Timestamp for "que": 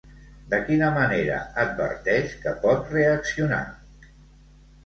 2.47-2.57